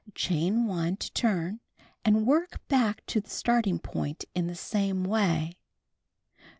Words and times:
Chain 0.15 0.65
1 0.65 0.97
to 0.97 1.13
turn, 1.13 1.59
and 2.03 2.25
work 2.25 2.67
back 2.67 3.05
to 3.05 3.21
the 3.21 3.29
starting 3.29 3.77
point 3.77 4.25
in 4.33 4.47
the 4.47 4.55
same 4.55 5.03
way. 5.03 5.57